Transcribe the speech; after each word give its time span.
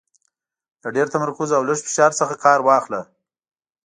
د 0.81 0.83
ډېر 0.95 1.07
تمرکز 1.15 1.49
او 1.57 1.63
لږ 1.69 1.79
فشار 1.87 2.11
څخه 2.19 2.35
کار 2.45 2.59
واخله. 2.63 3.01